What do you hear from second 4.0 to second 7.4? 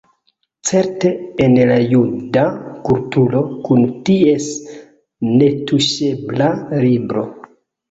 ties netuŝebla Libro.